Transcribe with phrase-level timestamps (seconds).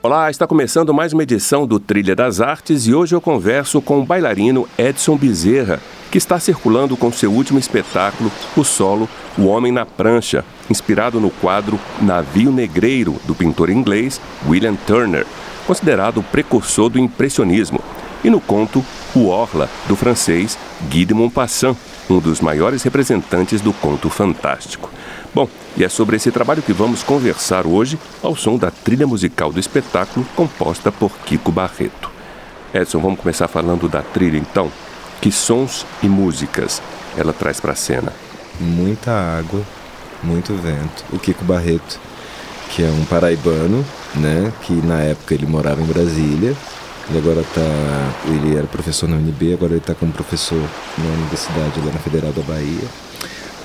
[0.00, 3.98] Olá, está começando mais uma edição do Trilha das Artes e hoje eu converso com
[3.98, 9.72] o bailarino Edson Bezerra, que está circulando com seu último espetáculo, o solo O Homem
[9.72, 15.26] na Prancha, inspirado no quadro Navio Negreiro, do pintor inglês William Turner,
[15.66, 17.80] considerado o precursor do impressionismo,
[18.22, 18.84] e no conto
[19.16, 20.56] O Orla, do francês
[20.88, 21.76] Guy de Maupassant,
[22.08, 24.90] um dos maiores representantes do conto fantástico.
[25.34, 29.52] Bom, e é sobre esse trabalho que vamos conversar hoje, ao som da trilha musical
[29.52, 32.10] do espetáculo composta por Kiko Barreto.
[32.74, 34.70] Edson, vamos começar falando da trilha então?
[35.20, 36.82] Que sons e músicas
[37.16, 38.12] ela traz para a cena?
[38.60, 39.62] Muita água,
[40.22, 41.04] muito vento.
[41.12, 41.98] O Kiko Barreto,
[42.70, 46.54] que é um paraibano, né, que na época ele morava em Brasília.
[47.08, 47.62] Ele agora tá,
[48.26, 50.60] ele era professor na UNB, agora ele está como professor
[50.98, 52.84] na universidade lá na Federal da Bahia.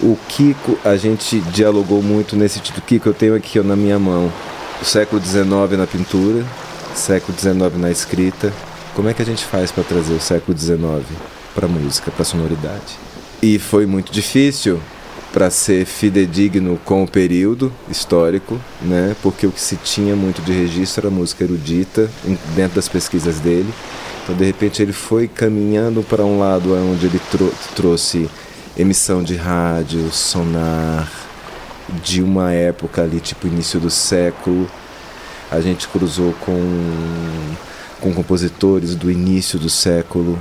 [0.02, 2.86] O Kiko, a gente dialogou muito nesse título.
[2.86, 4.32] Kiko, eu tenho aqui na minha mão
[4.82, 6.44] o século XIX na pintura,
[6.96, 8.52] século XIX na escrita.
[8.96, 10.82] Como é que a gente faz para trazer o século XIX
[11.56, 12.98] para música, para sonoridade?
[13.42, 14.80] E foi muito difícil
[15.32, 19.16] para ser fidedigno com o período histórico, né?
[19.24, 22.10] Porque o que se tinha muito de registro era música erudita
[22.56, 23.74] dentro das pesquisas dele.
[24.24, 28.30] Então, de repente, ele foi caminhando para um lado onde ele trou trouxe
[28.78, 31.12] emissão de rádio, sonar,
[32.04, 34.68] de uma época ali, tipo início do século.
[35.52, 36.62] A gente cruzou com,
[38.00, 40.40] com compositores do início do século.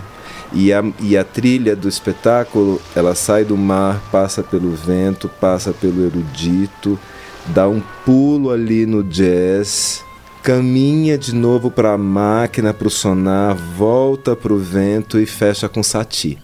[0.54, 5.72] E a, e a trilha do espetáculo, ela sai do mar, passa pelo vento, passa
[5.72, 6.98] pelo erudito,
[7.46, 10.04] dá um pulo ali no jazz,
[10.42, 15.70] caminha de novo para a máquina, para o sonar, volta para o vento e fecha
[15.70, 16.38] com sati.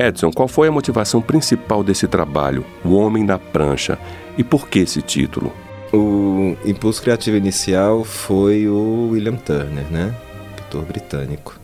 [0.00, 3.98] Edson, qual foi a motivação principal desse trabalho, O Homem na Prancha,
[4.38, 5.52] e por que esse título?
[5.92, 10.14] O impulso criativo inicial foi o William Turner, né?
[10.56, 11.58] Pintor britânico.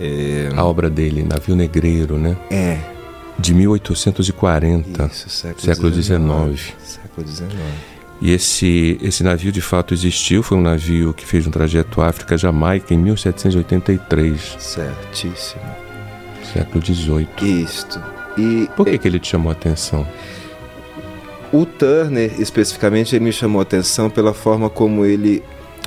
[0.00, 0.48] É...
[0.56, 2.36] A obra dele, Navio Negreiro, né?
[2.50, 2.78] É.
[3.38, 5.06] De 1840.
[5.06, 6.74] Isso, século, XIX.
[6.82, 7.52] Século XIX.
[8.20, 12.92] E esse, esse navio de fato existiu, foi um navio que fez um trajeto África-Jamaica
[12.92, 14.56] em 1783.
[14.58, 15.87] Certíssimo.
[16.52, 17.28] Século XVIII.
[17.62, 18.02] Isto.
[18.36, 20.06] E por que, que ele te chamou a atenção?
[21.52, 25.42] O Turner, especificamente, ele me chamou a atenção pela forma como ele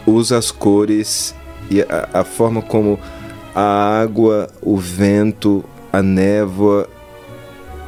[0.06, 1.36] usa as cores
[1.70, 3.00] e a, a forma como
[3.54, 6.90] a água, o vento, a névoa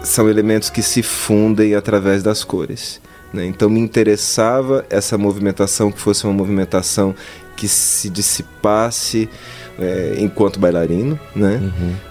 [0.04, 3.02] são elementos que se fundem através das cores.
[3.34, 3.46] Né?
[3.46, 7.16] Então me interessava essa movimentação que fosse uma movimentação
[7.56, 9.30] que se dissipasse
[9.80, 11.60] é, enquanto bailarino, né?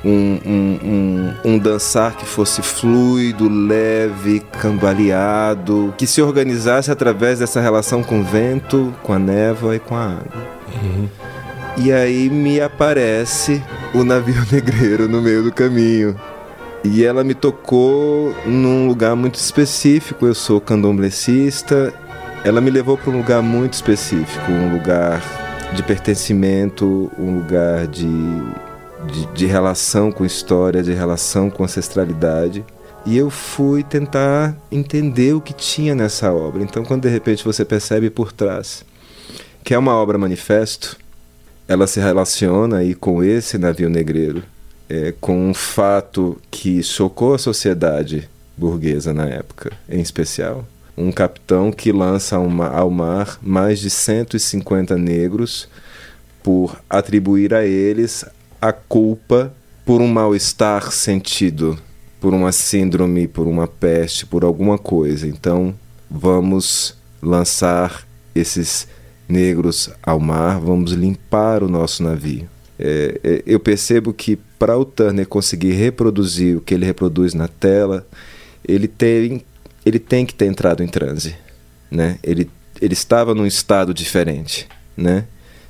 [0.05, 0.11] Uhum.
[0.11, 7.61] Um, um, um, um, dançar que fosse fluido, leve, cambaleado, que se organizasse através dessa
[7.61, 10.63] relação com o vento, com a névoa e com a água.
[10.83, 11.09] Uhum.
[11.77, 13.63] E aí me aparece
[13.95, 16.17] o navio negreiro no meio do caminho.
[16.85, 20.27] E ela me tocou num lugar muito específico.
[20.27, 21.95] Eu sou candomblessista.
[22.45, 25.23] Ela me levou para um lugar muito específico, um lugar
[25.75, 28.07] de pertencimento, um lugar de,
[29.07, 32.65] de, de relação com história, de relação com ancestralidade.
[33.05, 36.63] E eu fui tentar entender o que tinha nessa obra.
[36.63, 38.85] Então, quando de repente você percebe por trás
[39.65, 40.97] que é uma obra manifesto,
[41.69, 44.43] ela se relaciona aí com esse navio negreiro,
[44.89, 50.67] é, com um fato que chocou a sociedade burguesa na época, em especial,
[50.97, 55.69] um capitão que lança ao mar mais de 150 negros
[56.43, 58.25] por atribuir a eles
[58.61, 59.53] a culpa
[59.85, 61.79] por um mal-estar sentido,
[62.21, 65.27] por uma síndrome, por uma peste, por alguma coisa.
[65.27, 65.75] Então,
[66.11, 68.87] vamos lançar esses
[69.29, 72.49] negros ao mar, vamos limpar o nosso navio.
[72.79, 77.49] É, é, eu percebo que para o Turner conseguir reproduzir o que ele reproduz na
[77.49, 78.07] tela,
[78.67, 79.43] ele tem,
[79.85, 81.37] ele tem que ter entrado em transe.
[81.91, 82.19] Né?
[82.23, 82.51] Ele,
[82.81, 84.69] ele estava num estado diferente.
[84.97, 85.25] Né?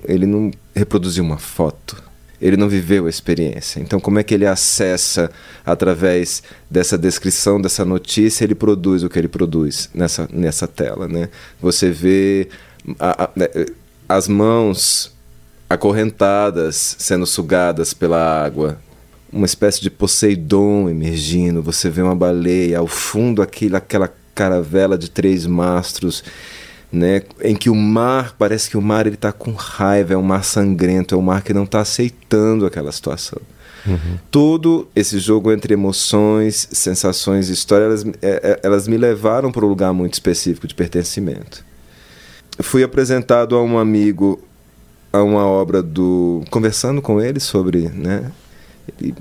[0.05, 2.03] Ele não reproduziu uma foto,
[2.41, 3.81] ele não viveu a experiência.
[3.81, 5.31] Então, como é que ele acessa
[5.65, 11.07] através dessa descrição, dessa notícia, ele produz o que ele produz nessa, nessa tela?
[11.07, 11.29] Né?
[11.61, 12.49] Você vê
[12.99, 13.49] a, a, né,
[14.09, 15.13] as mãos
[15.71, 18.79] acorrentadas sendo sugadas pela água,
[19.33, 21.63] uma espécie de Poseidon emergindo.
[21.63, 26.23] Você vê uma baleia, ao fundo aquele, aquela caravela de três mastros
[26.93, 30.23] né, em que o mar parece que o mar ele está com raiva, é um
[30.23, 33.41] mar sangrento, é um mar que não está aceitando aquela situação.
[33.87, 34.19] Uhum.
[34.31, 39.65] Todo esse jogo entre emoções, sensações e história, elas, é, é, elas me levaram para
[39.65, 41.65] um lugar muito específico de pertencimento.
[42.61, 44.39] Fui apresentado a um amigo
[45.11, 46.43] a uma obra do.
[46.51, 47.89] conversando com ele sobre.
[47.89, 48.31] Né,
[49.01, 49.15] ele,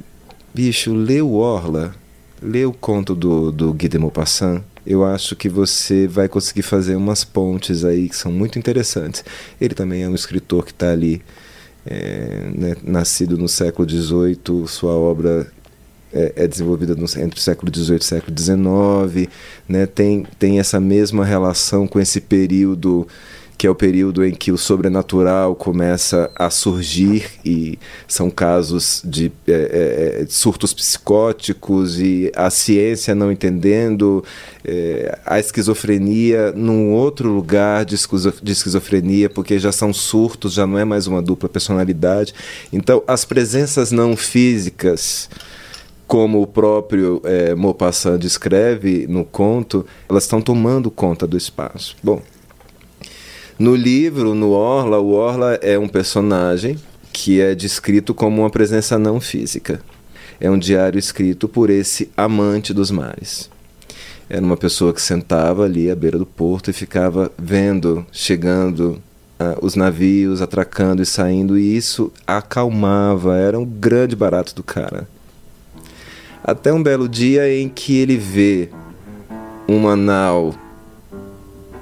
[0.54, 1.96] bicho, o Orla,
[2.42, 6.96] lê o conto do, do Guy de Maupassant eu acho que você vai conseguir fazer
[6.96, 9.24] umas pontes aí que são muito interessantes.
[9.60, 11.22] Ele também é um escritor que está ali,
[11.86, 15.52] é, né, nascido no século XVIII, sua obra
[16.12, 19.30] é, é desenvolvida no, entre o século XVIII e o século XIX,
[19.70, 23.08] né, tem, tem essa mesma relação com esse período
[23.62, 27.78] que é o período em que o sobrenatural começa a surgir e
[28.08, 34.26] são casos de é, é, surtos psicóticos e a ciência não entendendo,
[34.66, 37.96] é, a esquizofrenia num outro lugar de,
[38.42, 42.34] de esquizofrenia, porque já são surtos, já não é mais uma dupla personalidade.
[42.74, 45.30] Então, as presenças não físicas
[46.08, 51.96] como o próprio é, Maupassant descreve no conto, elas estão tomando conta do espaço.
[52.04, 52.22] Bom,
[53.62, 56.80] no livro, no Orla, o Orla é um personagem
[57.14, 59.80] que é descrito como uma presença não física.
[60.40, 63.52] É um diário escrito por esse amante dos mares.
[64.28, 69.00] Era uma pessoa que sentava ali à beira do porto e ficava vendo, chegando
[69.40, 75.08] uh, os navios, atracando e saindo, e isso acalmava, era um grande barato do cara.
[76.44, 78.70] Até um belo dia em que ele vê
[79.68, 80.56] uma nau,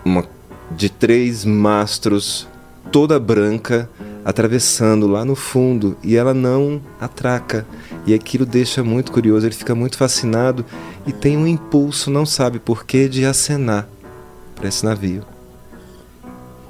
[0.04, 0.26] uma
[0.72, 2.48] de três mastros,
[2.92, 3.90] toda branca,
[4.24, 7.66] atravessando lá no fundo e ela não atraca.
[8.06, 10.66] E aquilo deixa muito curioso, ele fica muito fascinado
[11.06, 13.88] e tem um impulso, não sabe porquê, de acenar
[14.56, 15.24] para esse navio.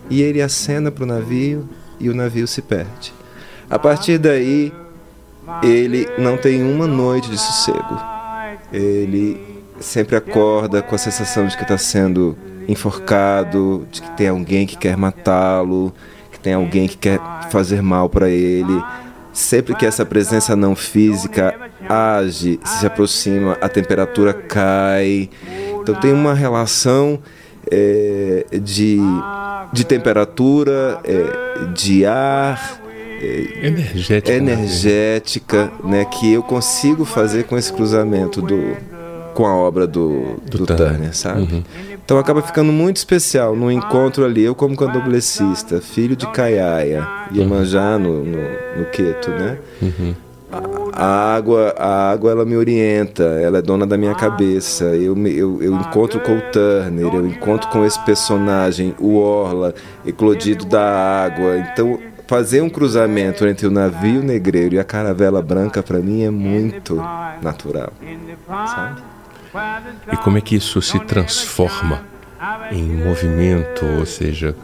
[0.09, 1.67] E ele acena para o navio
[1.99, 3.13] e o navio se perde.
[3.69, 4.73] A partir daí,
[5.61, 7.99] ele não tem uma noite de sossego.
[8.71, 9.39] Ele
[9.79, 12.37] sempre acorda com a sensação de que está sendo
[12.69, 15.91] enforcado, de que tem alguém que quer matá-lo,
[16.31, 17.19] que tem alguém que quer
[17.49, 18.81] fazer mal para ele.
[19.33, 21.55] Sempre que essa presença não física
[21.87, 25.29] age, se aproxima, a temperatura cai.
[25.81, 27.19] Então tem uma relação
[27.71, 28.99] é, de,
[29.73, 32.79] de temperatura, é, de ar,
[33.21, 38.77] é, energética, energética né, que eu consigo fazer com esse cruzamento do,
[39.33, 41.41] com a obra do, do, do Turner, sabe?
[41.41, 41.63] Uhum.
[42.09, 47.99] Então acaba ficando muito especial no encontro ali, eu como candomblessista, filho de Caiaia, Iemanjá
[47.99, 48.39] no, no,
[48.79, 49.59] no Queto, né?
[49.79, 50.15] Uhum.
[50.91, 54.85] A água, a água ela me orienta, ela é dona da minha cabeça.
[54.85, 60.65] Eu, eu, eu encontro com o Turner, eu encontro com esse personagem, o Orla, eclodido
[60.65, 61.59] da água.
[61.59, 66.31] Então, fazer um cruzamento entre o navio negreiro e a caravela branca, para mim, é
[66.31, 66.95] muito
[67.39, 67.93] natural.
[68.47, 69.18] Sabe?
[70.11, 72.03] E como é que isso se transforma
[72.71, 74.55] em movimento, ou seja,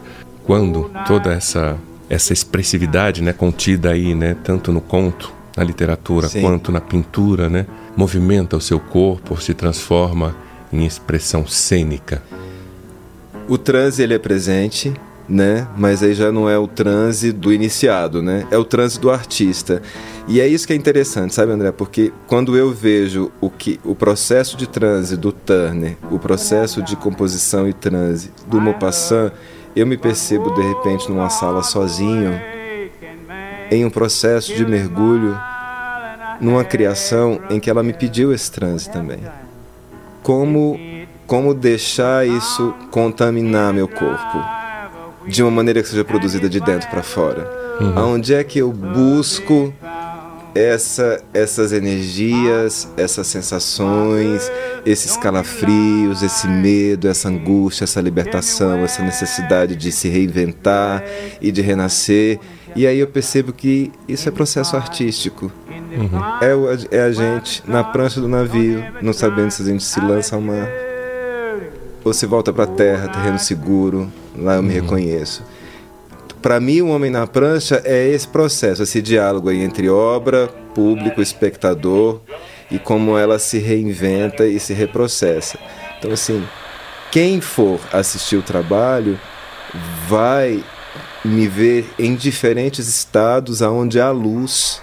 [0.44, 1.76] quando toda essa
[2.08, 6.40] essa expressividade, né, contida aí, né, tanto no conto, na literatura, Sim.
[6.40, 7.66] quanto na pintura, né,
[7.96, 10.36] movimenta o seu corpo, se transforma
[10.72, 12.22] em expressão cênica.
[13.48, 14.94] O transe ele é presente,
[15.28, 15.66] né?
[15.76, 18.46] Mas aí já não é o transe do iniciado, né?
[18.50, 19.82] É o transe do artista.
[20.28, 21.72] E é isso que é interessante, sabe, André?
[21.72, 26.96] Porque quando eu vejo o que o processo de transe do Turner, o processo de
[26.96, 29.32] composição e transe do Maupassant,
[29.74, 32.40] eu me percebo de repente numa sala sozinho,
[33.70, 35.38] em um processo de mergulho,
[36.40, 39.20] numa criação em que ela me pediu esse transe também.
[40.22, 40.78] Como
[41.26, 44.55] como deixar isso contaminar meu corpo
[45.26, 47.50] de uma maneira que seja produzida de dentro para fora.
[47.80, 47.98] Uhum.
[47.98, 49.72] Aonde é que eu busco
[50.56, 54.50] essa, essas energias, essas sensações,
[54.86, 61.04] esses calafrios, esse medo, essa angústia, essa libertação, essa necessidade de se reinventar
[61.40, 62.38] e de renascer.
[62.74, 65.52] E aí eu percebo que isso é processo artístico.
[65.68, 66.20] Uhum.
[66.40, 70.00] É, o, é a gente na prancha do navio, não sabendo se a gente se
[70.00, 70.68] lança ao mar
[72.04, 74.82] ou se volta para a terra, terreno seguro, lá eu me uhum.
[74.82, 75.42] reconheço
[76.46, 82.20] para mim, o Homem na Prancha é esse processo, esse diálogo entre obra, público, espectador
[82.70, 85.58] e como ela se reinventa e se reprocessa.
[85.98, 86.46] Então, assim,
[87.10, 89.18] quem for assistir o trabalho
[90.06, 90.62] vai
[91.24, 94.80] me ver em diferentes estados aonde a luz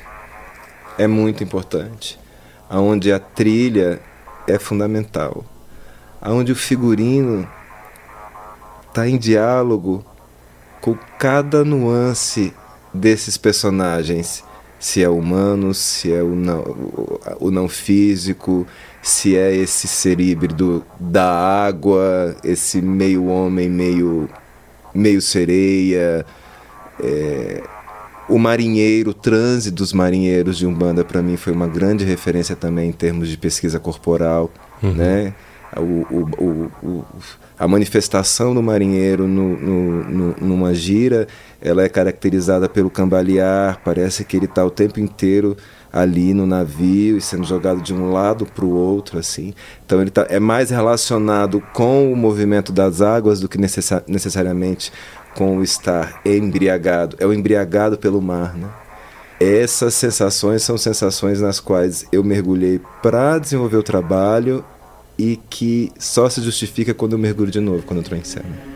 [0.98, 2.19] é muito importante,
[2.69, 4.01] aonde a trilha
[4.50, 5.45] é fundamental,
[6.22, 7.48] aonde o figurino
[8.94, 10.06] está em diálogo
[10.80, 12.54] com cada nuance
[12.94, 14.44] desses personagens.
[14.80, 16.62] Se é humano, se é o não,
[17.40, 18.68] o não físico,
[19.02, 24.30] se é esse ser híbrido da água, esse meio homem, meio,
[24.94, 26.26] meio sereia.
[27.02, 27.64] É,
[28.30, 32.90] o marinheiro, o transe dos marinheiros de Umbanda, para mim, foi uma grande referência também
[32.90, 34.52] em termos de pesquisa corporal.
[34.84, 34.94] Uhum.
[34.94, 35.34] Né?
[35.80, 37.06] O, o, o,
[37.58, 41.27] a manifestação do marinheiro no, no, no, numa gira,
[41.62, 45.56] ela é caracterizada pelo cambalear, parece que ele está o tempo inteiro
[45.92, 49.53] ali no navio e sendo jogado de um lado para o outro, assim.
[49.86, 54.92] Então ele tá, é mais relacionado com o movimento das águas do que necessa necessariamente
[55.36, 57.15] com o estar embriagado.
[57.20, 58.68] É o embriagado pelo mar, né?
[59.39, 64.63] Essas sensações são sensações nas quais eu mergulhei para desenvolver o trabalho
[65.17, 68.73] e que só se justifica quando eu mergulho de novo, quando eu estou em cena.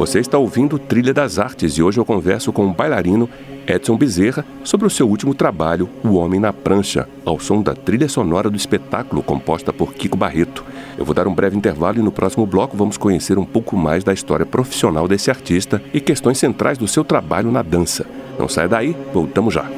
[0.00, 3.28] Você está ouvindo Trilha das Artes e hoje eu converso com o bailarino
[3.66, 8.08] Edson Bezerra sobre o seu último trabalho, O Homem na Prancha, ao som da trilha
[8.08, 10.64] sonora do espetáculo composta por Kiko Barreto.
[10.96, 14.02] Eu vou dar um breve intervalo e no próximo bloco vamos conhecer um pouco mais
[14.02, 18.06] da história profissional desse artista e questões centrais do seu trabalho na dança.
[18.38, 19.68] Não saia daí, voltamos já.